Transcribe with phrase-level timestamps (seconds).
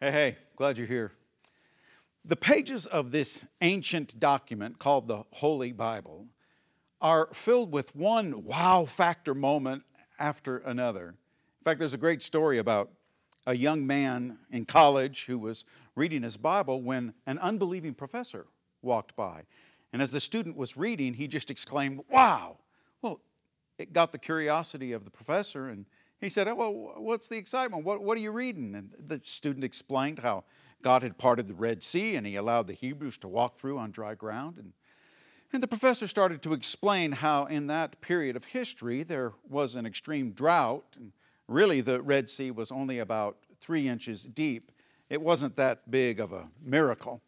[0.00, 1.10] Hey, hey, glad you're here.
[2.24, 6.28] The pages of this ancient document called the Holy Bible
[7.00, 9.82] are filled with one wow factor moment
[10.16, 11.08] after another.
[11.08, 12.92] In fact, there's a great story about
[13.44, 15.64] a young man in college who was
[15.96, 18.46] reading his Bible when an unbelieving professor
[18.82, 19.46] walked by.
[19.92, 22.58] And as the student was reading, he just exclaimed, Wow!
[23.02, 23.20] Well,
[23.78, 25.86] it got the curiosity of the professor, and
[26.20, 27.84] he said, oh, Well, what's the excitement?
[27.84, 28.74] What, what are you reading?
[28.74, 30.44] And the student explained how
[30.82, 33.90] God had parted the Red Sea and he allowed the Hebrews to walk through on
[33.90, 34.58] dry ground.
[34.58, 34.72] And,
[35.52, 39.86] and the professor started to explain how, in that period of history, there was an
[39.86, 40.84] extreme drought.
[40.96, 41.12] And
[41.46, 44.70] really, the Red Sea was only about three inches deep.
[45.08, 47.22] It wasn't that big of a miracle.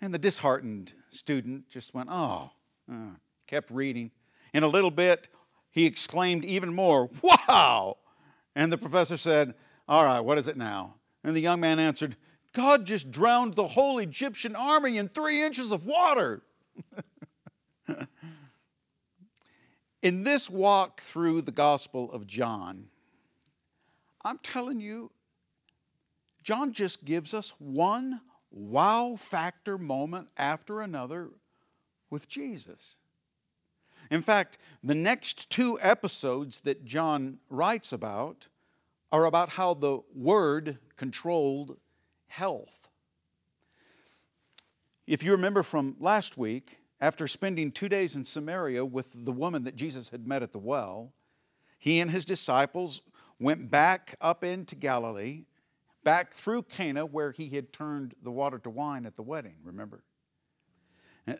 [0.00, 2.50] And the disheartened student just went, Oh,
[2.92, 3.14] uh,
[3.46, 4.10] kept reading.
[4.52, 5.28] In a little bit,
[5.72, 7.96] he exclaimed even more, Wow!
[8.54, 9.54] And the professor said,
[9.88, 10.94] All right, what is it now?
[11.24, 12.16] And the young man answered,
[12.52, 16.42] God just drowned the whole Egyptian army in three inches of water.
[20.02, 22.88] in this walk through the Gospel of John,
[24.24, 25.10] I'm telling you,
[26.42, 31.30] John just gives us one wow factor moment after another
[32.10, 32.98] with Jesus.
[34.12, 38.48] In fact, the next two episodes that John writes about
[39.10, 41.78] are about how the Word controlled
[42.26, 42.90] health.
[45.06, 49.64] If you remember from last week, after spending two days in Samaria with the woman
[49.64, 51.14] that Jesus had met at the well,
[51.78, 53.00] he and his disciples
[53.40, 55.46] went back up into Galilee,
[56.04, 60.04] back through Cana, where he had turned the water to wine at the wedding, remember?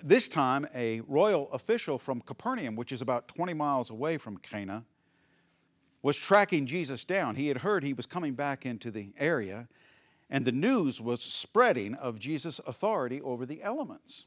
[0.03, 4.85] This time, a royal official from Capernaum, which is about 20 miles away from Cana,
[6.03, 7.35] was tracking Jesus down.
[7.35, 9.69] He had heard he was coming back into the area,
[10.31, 14.27] and the news was spreading of Jesus' authority over the elements.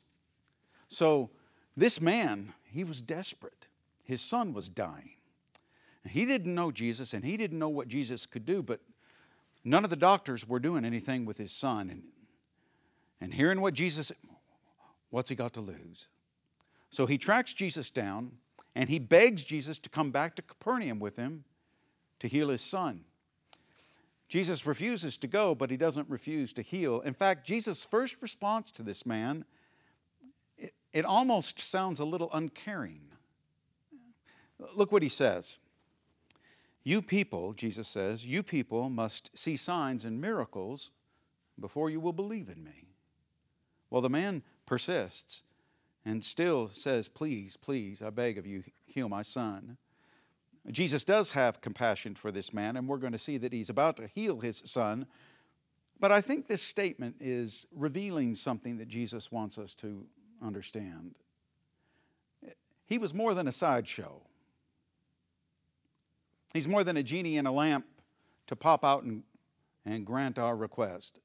[0.90, 1.30] So,
[1.78, 3.68] this man, he was desperate.
[4.04, 5.18] His son was dying.
[6.08, 8.80] He didn't know Jesus, and he didn't know what Jesus could do, but
[9.64, 11.90] none of the doctors were doing anything with his son.
[11.90, 12.04] And,
[13.20, 14.12] and hearing what Jesus
[15.16, 16.10] What's he got to lose?
[16.90, 18.34] So he tracks Jesus down
[18.76, 21.46] and he begs Jesus to come back to Capernaum with him
[22.20, 23.06] to heal his son.
[24.28, 27.00] Jesus refuses to go, but he doesn't refuse to heal.
[27.00, 29.46] In fact, Jesus' first response to this man,
[30.58, 33.08] it, it almost sounds a little uncaring.
[34.76, 35.60] Look what he says.
[36.84, 40.92] You people, Jesus says, you people must see signs and miracles
[41.58, 42.90] before you will believe in me.
[43.90, 45.44] Well, the man persists
[46.06, 49.78] and still says, Please, please, I beg of you, heal my son.
[50.72, 53.98] Jesus does have compassion for this man, and we're going to see that he's about
[53.98, 55.06] to heal his son.
[56.00, 60.06] But I think this statement is revealing something that Jesus wants us to
[60.42, 61.16] understand.
[62.88, 64.22] He was more than a sideshow,
[66.54, 67.86] he's more than a genie in a lamp
[68.48, 69.24] to pop out and,
[69.86, 71.20] and grant our request.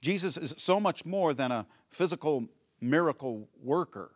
[0.00, 2.48] Jesus is so much more than a physical
[2.80, 4.10] miracle worker.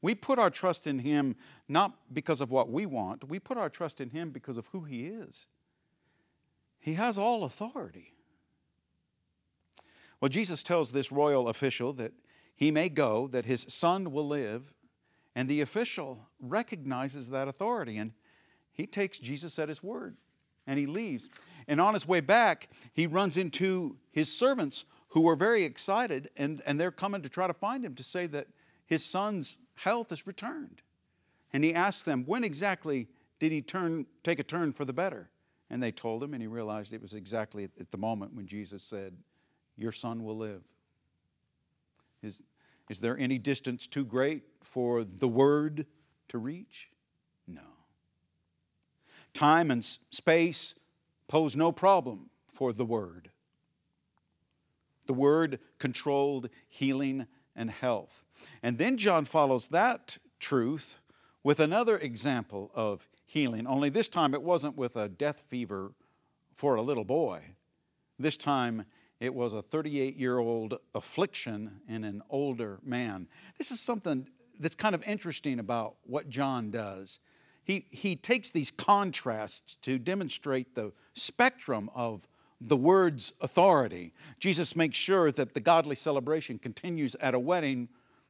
[0.00, 1.36] We put our trust in Him
[1.68, 4.84] not because of what we want, we put our trust in Him because of who
[4.84, 5.46] He is.
[6.80, 8.14] He has all authority.
[10.20, 12.12] Well, Jesus tells this royal official that
[12.54, 14.74] he may go, that his son will live,
[15.34, 18.12] and the official recognizes that authority and
[18.72, 20.16] he takes Jesus at his word
[20.66, 21.30] and he leaves.
[21.68, 26.62] And on his way back, he runs into his servants who were very excited and,
[26.66, 28.46] and they're coming to try to find him to say that
[28.86, 30.82] his son's health has returned.
[31.52, 33.08] And he asks them, when exactly
[33.38, 35.30] did he turn, take a turn for the better?
[35.70, 38.82] And they told him, and he realized it was exactly at the moment when Jesus
[38.82, 39.14] said,
[39.76, 40.62] Your son will live.
[42.22, 42.42] Is,
[42.88, 45.86] is there any distance too great for the word
[46.28, 46.88] to reach?
[47.46, 47.60] No.
[49.34, 50.74] Time and space
[51.28, 53.30] pose no problem for the word.
[55.08, 57.26] The word controlled healing
[57.56, 58.22] and health.
[58.62, 61.00] And then John follows that truth
[61.42, 65.92] with another example of healing, only this time it wasn't with a death fever
[66.54, 67.54] for a little boy.
[68.18, 68.84] This time
[69.18, 73.28] it was a 38 year old affliction in an older man.
[73.56, 74.28] This is something
[74.60, 77.18] that's kind of interesting about what John does.
[77.64, 82.28] He, he takes these contrasts to demonstrate the spectrum of
[82.60, 84.12] the word's authority.
[84.40, 87.88] Jesus makes sure that the godly celebration continues at a wedding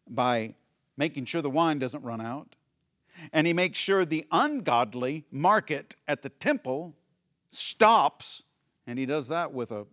[0.09, 0.55] by
[0.97, 2.57] making sure the wine doesn't run out.
[3.33, 6.95] And he makes sure the ungodly market at the temple
[7.51, 8.43] stops
[8.87, 9.87] And he does that with a,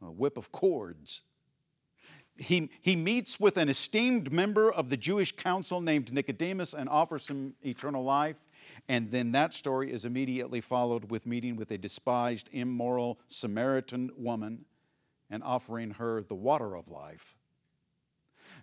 [0.00, 1.20] a whip of cords.
[2.38, 7.28] He, he meets with an esteemed member of the Jewish council named Nicodemus and offers
[7.28, 8.45] him eternal life.
[8.88, 14.64] And then that story is immediately followed with meeting with a despised, immoral Samaritan woman
[15.28, 17.36] and offering her the water of life.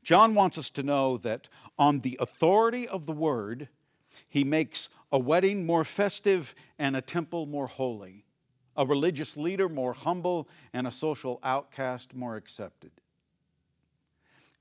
[0.02, 3.68] John wants us to know that on the authority of the word,
[4.30, 8.26] he makes a wedding more festive and a temple more holy,
[8.76, 12.92] a religious leader more humble, and a social outcast more accepted.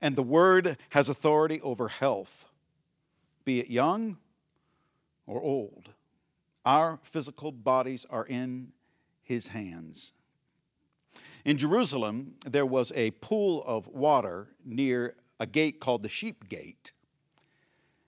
[0.01, 2.47] And the word has authority over health,
[3.45, 4.17] be it young
[5.25, 5.89] or old.
[6.65, 8.71] Our physical bodies are in
[9.21, 10.13] his hands.
[11.45, 16.93] In Jerusalem, there was a pool of water near a gate called the Sheep Gate,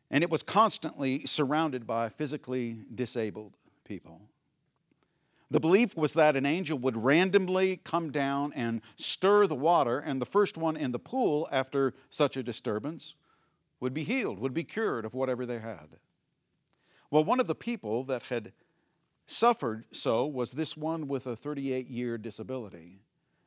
[0.09, 4.21] and it was constantly surrounded by physically disabled people.
[5.51, 10.21] The belief was that an angel would randomly come down and stir the water, and
[10.21, 13.15] the first one in the pool after such a disturbance
[13.79, 15.97] would be healed, would be cured of whatever they had.
[17.11, 18.51] Well, one of the people that had
[19.25, 22.99] suffered so was this one with a 38 year disability.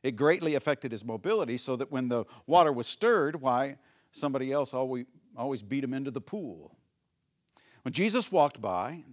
[0.03, 3.77] It greatly affected his mobility, so that when the water was stirred, why,
[4.13, 5.07] somebody else always,
[5.37, 6.77] always beat him into the pool.
[7.83, 9.05] When Jesus walked by,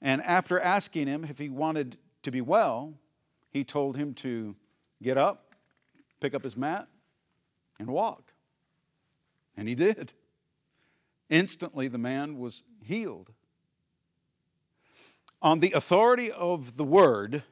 [0.00, 2.94] and after asking him if he wanted to be well,
[3.50, 4.56] he told him to
[5.02, 5.54] get up,
[6.20, 6.88] pick up his mat,
[7.78, 8.32] and walk.
[9.56, 10.12] And he did.
[11.30, 13.32] Instantly, the man was healed.
[15.42, 17.42] On the authority of the word,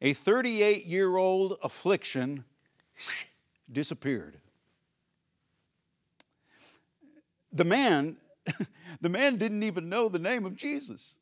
[0.00, 2.44] a 38 year old affliction
[3.70, 4.38] disappeared.
[7.52, 8.16] The man,
[9.00, 11.16] the man didn't even know the name of Jesus.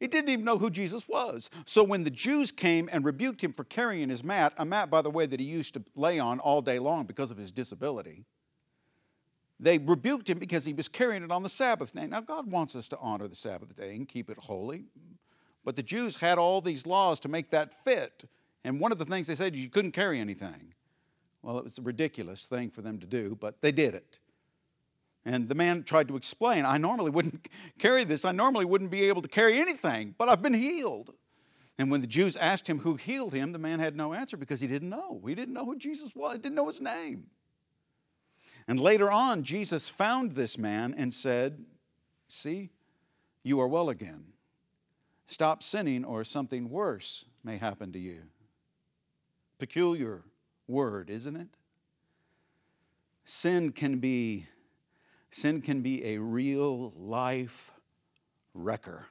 [0.00, 1.48] He didn't even know who Jesus was.
[1.64, 5.00] So when the Jews came and rebuked him for carrying his mat, a mat, by
[5.00, 8.24] the way, that he used to lay on all day long because of his disability,
[9.58, 12.06] they rebuked him because he was carrying it on the Sabbath day.
[12.06, 14.84] Now, God wants us to honor the Sabbath day and keep it holy.
[15.64, 18.24] But the Jews had all these laws to make that fit.
[18.64, 20.74] And one of the things they said is you couldn't carry anything.
[21.42, 24.18] Well, it was a ridiculous thing for them to do, but they did it.
[25.24, 27.48] And the man tried to explain, I normally wouldn't
[27.78, 28.24] carry this.
[28.24, 31.14] I normally wouldn't be able to carry anything, but I've been healed.
[31.78, 34.60] And when the Jews asked him who healed him, the man had no answer because
[34.60, 35.22] he didn't know.
[35.26, 37.26] He didn't know who Jesus was, he didn't know his name.
[38.68, 41.64] And later on, Jesus found this man and said,
[42.28, 42.70] See,
[43.42, 44.24] you are well again.
[45.26, 48.22] Stop sinning, or something worse may happen to you.
[49.58, 50.22] Peculiar
[50.68, 51.48] word, isn't it?
[53.24, 54.46] Sin can be
[55.30, 57.72] sin can be a real life
[58.54, 59.06] wrecker.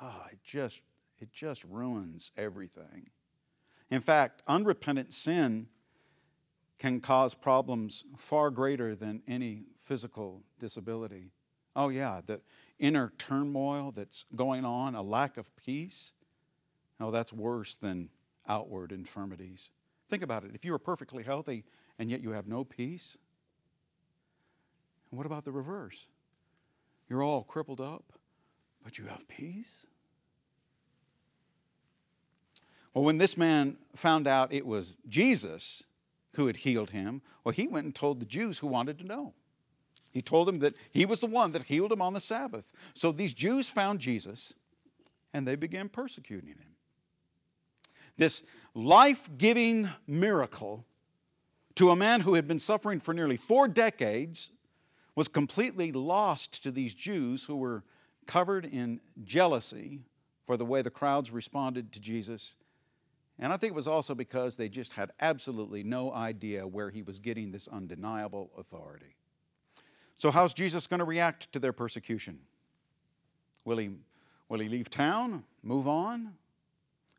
[0.00, 0.82] Ah, oh, it just
[1.18, 3.08] it just ruins everything.
[3.90, 5.68] In fact, unrepentant sin
[6.78, 11.30] can cause problems far greater than any physical disability.
[11.74, 12.40] Oh, yeah, the
[12.78, 16.12] inner turmoil that's going on, a lack of peace.
[17.00, 18.10] Oh, that's worse than
[18.48, 19.70] outward infirmities.
[20.08, 20.52] Think about it.
[20.54, 21.64] If you are perfectly healthy
[21.98, 23.16] and yet you have no peace,
[25.10, 26.08] and what about the reverse?
[27.08, 28.12] You're all crippled up,
[28.82, 29.86] but you have peace?
[32.92, 35.84] Well, when this man found out it was Jesus
[36.36, 39.34] who had healed him, well, he went and told the Jews who wanted to know.
[40.12, 42.70] He told them that he was the one that healed him on the Sabbath.
[42.94, 44.54] So these Jews found Jesus
[45.34, 46.76] and they began persecuting him.
[48.16, 48.42] This
[48.74, 50.86] life giving miracle
[51.74, 54.52] to a man who had been suffering for nearly four decades
[55.14, 57.84] was completely lost to these Jews who were
[58.26, 60.00] covered in jealousy
[60.46, 62.56] for the way the crowds responded to Jesus
[63.38, 67.02] and I think it was also because they just had absolutely no idea where he
[67.02, 69.14] was getting this undeniable authority.
[70.16, 72.38] So, how's Jesus going to react to their persecution?
[73.64, 73.90] Will he,
[74.48, 76.34] will he leave town, move on?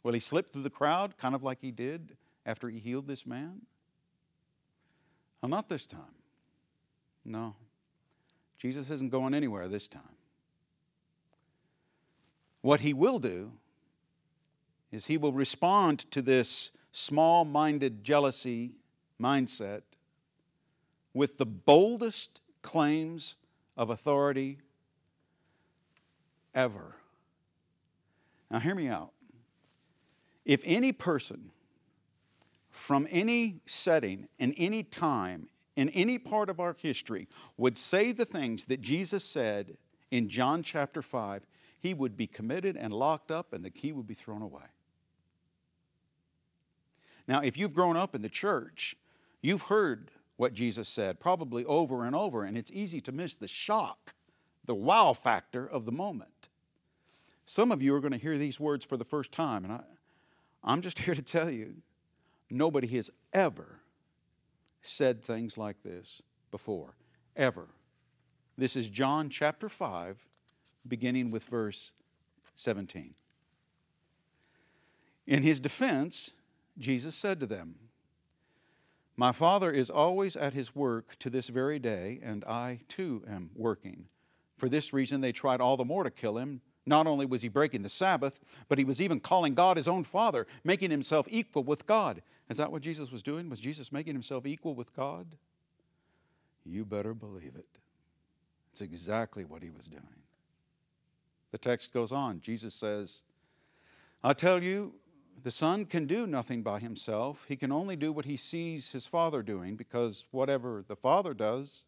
[0.01, 3.27] Will he slip through the crowd, kind of like he did after he healed this
[3.27, 3.61] man?
[5.41, 6.15] Well, not this time.
[7.23, 7.55] No.
[8.57, 10.01] Jesus isn't going anywhere this time.
[12.61, 13.51] What he will do
[14.91, 18.73] is he will respond to this small minded jealousy
[19.21, 19.81] mindset
[21.13, 23.35] with the boldest claims
[23.75, 24.59] of authority
[26.53, 26.95] ever.
[28.49, 29.11] Now, hear me out.
[30.45, 31.51] If any person
[32.69, 37.27] from any setting, in any time, in any part of our history
[37.57, 39.77] would say the things that Jesus said
[40.11, 41.45] in John chapter 5,
[41.79, 44.63] he would be committed and locked up and the key would be thrown away.
[47.27, 48.95] Now, if you've grown up in the church,
[49.41, 53.47] you've heard what Jesus said, probably over and over, and it's easy to miss the
[53.47, 54.13] shock,
[54.63, 56.49] the wow factor of the moment.
[57.45, 59.81] Some of you are going to hear these words for the first time, and I,
[60.63, 61.75] I'm just here to tell you
[62.49, 63.81] nobody has ever
[64.81, 66.95] said things like this before,
[67.35, 67.67] ever.
[68.57, 70.25] This is John chapter 5,
[70.87, 71.91] beginning with verse
[72.55, 73.13] 17.
[75.25, 76.31] In his defense,
[76.77, 77.75] Jesus said to them,
[79.15, 83.49] My Father is always at his work to this very day, and I too am
[83.55, 84.05] working.
[84.57, 86.61] For this reason, they tried all the more to kill him.
[86.85, 90.03] Not only was he breaking the Sabbath, but he was even calling God his own
[90.03, 92.21] Father, making himself equal with God.
[92.49, 93.49] Is that what Jesus was doing?
[93.49, 95.35] Was Jesus making himself equal with God?
[96.65, 97.79] You better believe it.
[98.71, 100.03] It's exactly what he was doing.
[101.51, 102.41] The text goes on.
[102.41, 103.23] Jesus says,
[104.23, 104.93] I tell you,
[105.41, 107.45] the Son can do nothing by himself.
[107.47, 111.85] He can only do what he sees his Father doing, because whatever the Father does,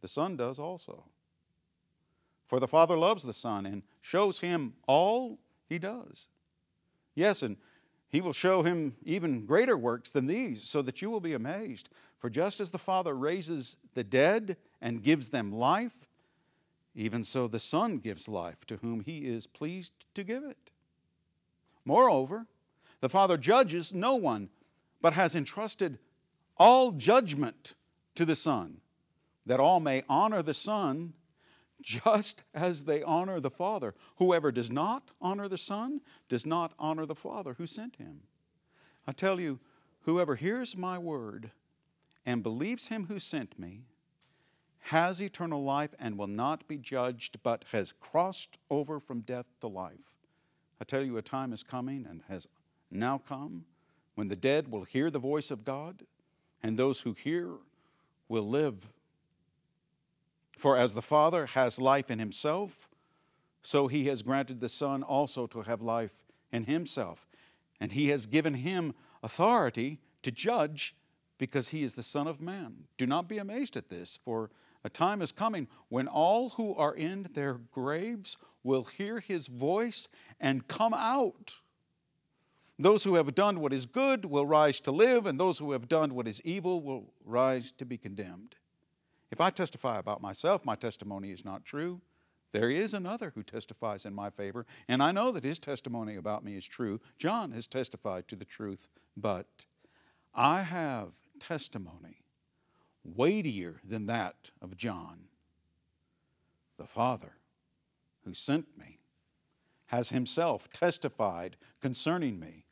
[0.00, 1.04] the Son does also.
[2.46, 6.28] For the Father loves the Son and shows him all he does.
[7.14, 7.56] Yes, and
[8.08, 11.88] he will show him even greater works than these, so that you will be amazed.
[12.18, 16.08] For just as the Father raises the dead and gives them life,
[16.94, 20.70] even so the Son gives life to whom he is pleased to give it.
[21.86, 22.46] Moreover,
[23.00, 24.50] the Father judges no one,
[25.00, 25.98] but has entrusted
[26.58, 27.74] all judgment
[28.16, 28.78] to the Son,
[29.46, 31.14] that all may honor the Son
[31.80, 33.94] just as they honor the Father.
[34.16, 38.22] Whoever does not honor the Son does not honor the Father who sent him.
[39.06, 39.60] I tell you,
[40.00, 41.52] whoever hears my word
[42.24, 43.82] and believes him who sent me
[44.80, 49.68] has eternal life and will not be judged, but has crossed over from death to
[49.68, 50.15] life.
[50.80, 52.46] I tell you, a time is coming and has
[52.90, 53.64] now come
[54.14, 56.02] when the dead will hear the voice of God,
[56.62, 57.50] and those who hear
[58.28, 58.88] will live.
[60.56, 62.88] For as the Father has life in himself,
[63.62, 67.26] so he has granted the Son also to have life in himself.
[67.78, 70.94] And he has given him authority to judge
[71.36, 72.84] because he is the Son of Man.
[72.96, 74.50] Do not be amazed at this, for
[74.82, 80.08] a time is coming when all who are in their graves will hear his voice
[80.38, 81.60] and come out.
[82.78, 85.88] Those who have done what is good will rise to live, and those who have
[85.88, 88.56] done what is evil will rise to be condemned.
[89.30, 92.02] If I testify about myself, my testimony is not true.
[92.52, 96.44] There is another who testifies in my favor, and I know that his testimony about
[96.44, 97.00] me is true.
[97.18, 99.64] John has testified to the truth, but
[100.34, 102.22] I have testimony
[103.04, 105.28] weightier than that of John.
[106.76, 107.35] The Father
[108.26, 109.00] who sent me
[109.86, 112.66] has himself testified concerning me.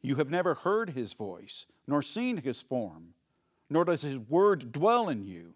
[0.00, 3.12] You have never heard his voice, nor seen his form
[3.72, 5.54] nor does his word dwell in you,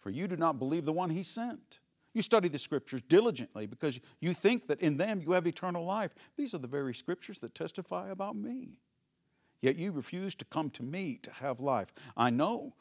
[0.00, 1.78] for you do not believe the one he sent.
[2.14, 6.14] You study the scriptures diligently because you think that in them you have eternal life.
[6.36, 8.78] These are the very scriptures that testify about me.
[9.60, 11.92] Yet you refuse to come to me to have life.
[12.16, 12.74] I know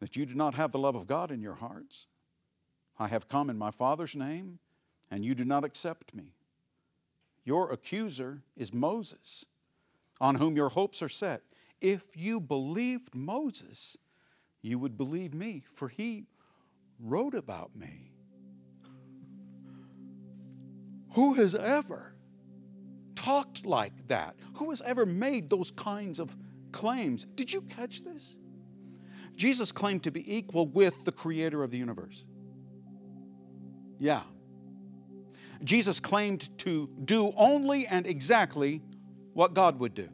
[0.00, 2.06] that you do not have the love of God in your hearts.
[2.98, 4.60] I have come in my Father's name,
[5.10, 6.34] and you do not accept me.
[7.44, 9.46] Your accuser is Moses,
[10.20, 11.42] on whom your hopes are set.
[11.80, 13.96] If you believed Moses,
[14.62, 16.26] you would believe me, for he
[16.98, 18.12] wrote about me.
[21.14, 22.14] Who has ever
[23.16, 24.36] talked like that?
[24.54, 26.36] Who has ever made those kinds of
[26.72, 27.26] claims?
[27.34, 28.36] Did you catch this?
[29.34, 32.24] Jesus claimed to be equal with the creator of the universe.
[33.98, 34.22] Yeah.
[35.62, 38.82] Jesus claimed to do only and exactly
[39.34, 40.08] what God would do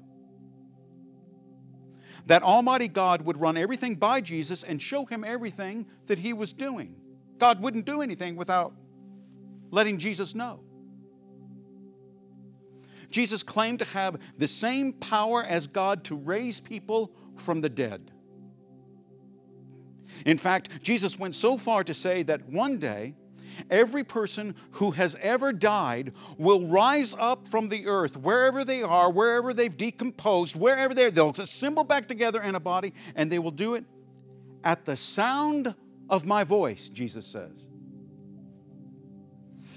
[2.26, 6.52] that Almighty God would run everything by Jesus and show him everything that he was
[6.52, 6.96] doing.
[7.38, 8.72] God wouldn't do anything without
[9.70, 10.60] letting Jesus know.
[13.10, 18.10] Jesus claimed to have the same power as God to raise people from the dead.
[20.24, 23.14] In fact, Jesus went so far to say that one day,
[23.70, 29.10] Every person who has ever died will rise up from the earth, wherever they are,
[29.10, 33.50] wherever they've decomposed, wherever they're, they'll assemble back together in a body, and they will
[33.50, 33.84] do it
[34.64, 35.74] at the sound
[36.08, 37.70] of my voice, Jesus says.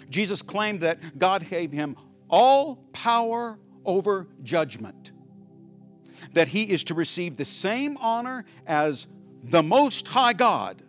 [0.10, 1.96] Jesus claimed that God gave him
[2.30, 5.12] all power over judgment,
[6.34, 9.08] that he is to receive the same honor as
[9.44, 10.82] the Most High God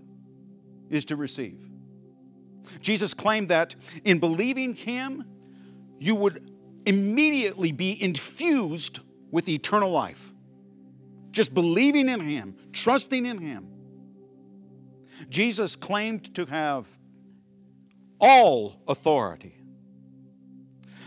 [0.88, 1.69] is to receive.
[2.80, 3.74] Jesus claimed that
[4.04, 5.24] in believing him,
[5.98, 6.50] you would
[6.86, 9.00] immediately be infused
[9.30, 10.32] with eternal life.
[11.30, 13.68] Just believing in Him, trusting in Him.
[15.28, 16.98] Jesus claimed to have
[18.20, 19.54] all authority,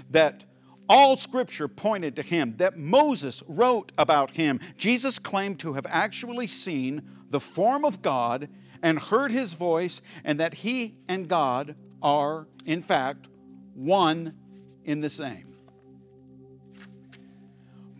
[0.09, 0.45] that
[0.87, 4.59] all scripture pointed to him, that Moses wrote about him.
[4.77, 8.49] Jesus claimed to have actually seen the form of God
[8.83, 13.27] and heard his voice, and that he and God are, in fact,
[13.73, 14.35] one
[14.83, 15.55] in the same.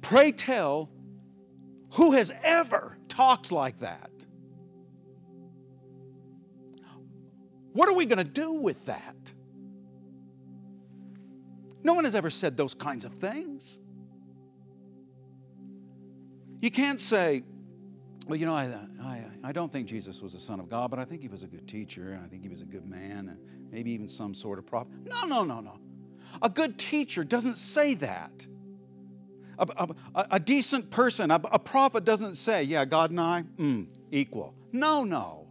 [0.01, 0.89] Pray tell,
[1.93, 4.11] who has ever talked like that?
[7.71, 9.15] What are we going to do with that?
[11.83, 13.79] No one has ever said those kinds of things.
[16.59, 17.43] You can't say,
[18.27, 18.65] well, you know, I,
[19.01, 21.43] I, I don't think Jesus was the Son of God, but I think he was
[21.43, 23.37] a good teacher, and I think he was a good man, and
[23.71, 24.93] maybe even some sort of prophet.
[25.05, 25.79] No, no, no, no.
[26.41, 28.47] A good teacher doesn't say that.
[29.59, 29.67] A,
[30.15, 34.55] a, a decent person, a, a, prophet doesn't say, yeah, God and I, mm, equal.
[34.71, 35.47] No, no.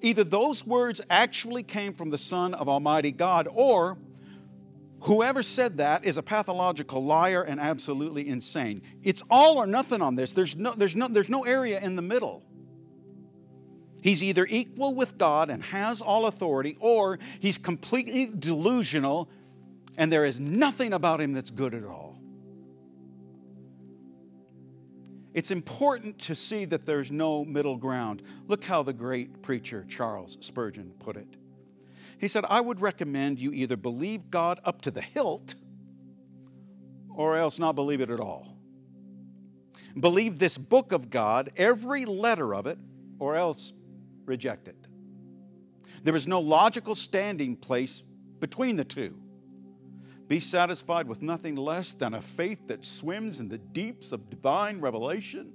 [0.00, 3.98] Either those words actually came from the Son of Almighty God, or
[5.04, 8.80] Whoever said that is a pathological liar and absolutely insane.
[9.02, 10.32] It's all or nothing on this.
[10.32, 12.42] There's no, there's no, there's no area in the middle.
[14.04, 19.30] He's either equal with God and has all authority, or he's completely delusional
[19.96, 22.18] and there is nothing about him that's good at all.
[25.32, 28.22] It's important to see that there's no middle ground.
[28.46, 31.38] Look how the great preacher Charles Spurgeon put it.
[32.18, 35.54] He said, I would recommend you either believe God up to the hilt
[37.08, 38.56] or else not believe it at all.
[39.98, 42.78] Believe this book of God, every letter of it,
[43.18, 43.72] or else
[44.26, 44.76] reject it.
[46.02, 48.02] There is no logical standing place
[48.40, 49.18] between the two.
[50.28, 54.80] Be satisfied with nothing less than a faith that swims in the deeps of divine
[54.80, 55.52] revelation.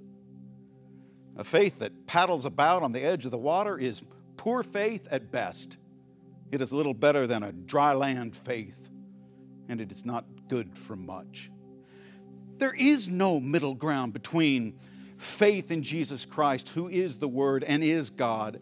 [1.36, 4.02] A faith that paddles about on the edge of the water is
[4.36, 5.78] poor faith at best.
[6.50, 8.90] It is little better than a dry land faith,
[9.68, 11.50] and it is not good for much.
[12.58, 14.78] There is no middle ground between
[15.20, 18.58] faith in Jesus Christ, who is the Word and is God,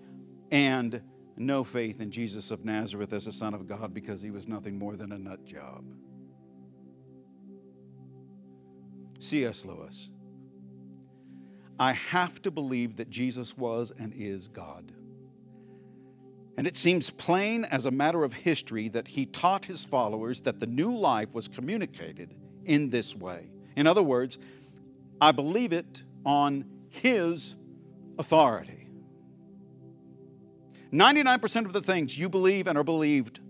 [0.51, 1.01] and
[1.37, 4.77] no faith in Jesus of Nazareth as a Son of God because he was nothing
[4.77, 5.85] more than a nut job.
[9.21, 9.65] C.S.
[9.65, 10.11] Lewis.
[11.79, 14.91] I have to believe that Jesus was and is God.
[16.57, 20.59] And it seems plain as a matter of history that he taught his followers that
[20.59, 23.49] the new life was communicated in this way.
[23.77, 24.39] In other words,
[25.21, 27.57] I believe it on his
[28.19, 28.89] authority.
[30.93, 33.41] 99% of the things you believe and are believed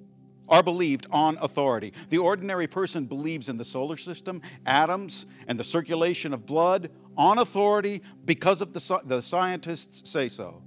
[0.49, 1.93] are believed on authority.
[2.09, 7.39] The ordinary person believes in the solar system, atoms, and the circulation of blood on
[7.39, 10.63] authority because of the, the scientists say so.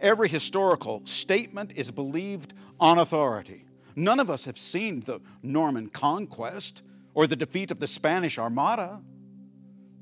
[0.00, 3.66] Every historical statement is believed on authority.
[3.94, 6.82] None of us have seen the Norman conquest
[7.14, 9.00] or the defeat of the Spanish Armada,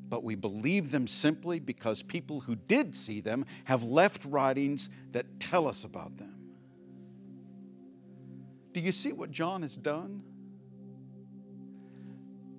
[0.09, 5.41] but we believe them simply because people who did see them have left writings that
[5.41, 6.35] tell us about them.
[8.73, 10.23] Do you see what John has done?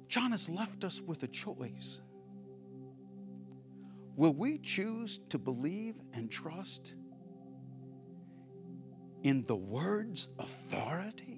[0.08, 2.02] John has left us with a choice.
[4.16, 6.96] Will we choose to believe and trust
[9.22, 11.37] in the word's authority?